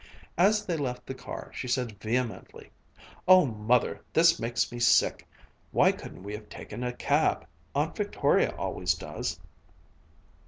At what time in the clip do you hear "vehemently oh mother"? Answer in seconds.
2.01-4.01